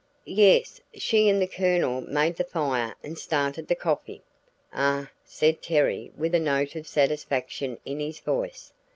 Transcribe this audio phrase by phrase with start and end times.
[0.25, 4.23] "Yes, she and the Colonel made the fire and started the coffee."
[4.73, 8.73] "Ah!" said Terry with a note of satisfaction in his voice.